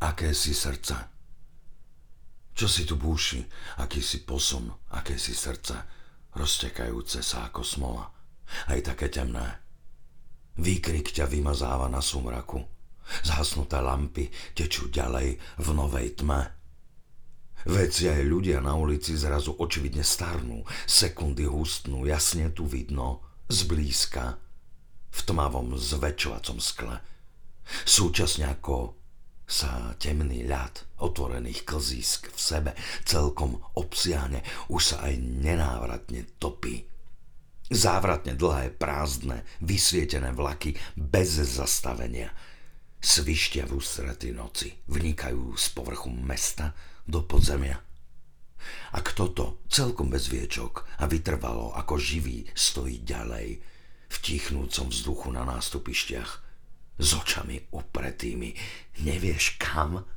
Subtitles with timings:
[0.00, 0.96] Aké si srdce?
[2.56, 3.40] Čo si tu búši?
[3.80, 4.68] Aký si posun?
[4.92, 5.76] Aké si srdce?
[6.36, 8.04] Roztekajúce sa ako smola.
[8.68, 9.60] Aj také temné.
[10.56, 12.60] Výkrik ťa vymazáva na sumraku.
[13.24, 16.52] Zhasnuté lampy tečú ďalej v novej tme.
[17.66, 24.38] Veci aj ľudia na ulici zrazu očividne starnú, sekundy hustnú, jasne tu vidno, zblízka,
[25.10, 26.96] v tmavom zväčšovacom skle.
[27.88, 29.05] Súčasne ako
[29.46, 32.70] sa temný ľad otvorených klzísk v sebe
[33.06, 36.82] celkom obsiahne, už sa aj nenávratne topí.
[37.66, 42.30] Závratne dlhé, prázdne, vysvietené vlaky bez zastavenia
[43.06, 46.74] svištia v ústrety noci, vnikajú z povrchu mesta
[47.06, 47.78] do podzemia.
[48.94, 53.62] A kto to celkom bez viečok a vytrvalo ako živý stojí ďalej
[54.06, 56.45] v tichnúcom vzduchu na nástupišťach,
[56.98, 58.50] s očami upretými,
[59.04, 60.15] nevieš kam?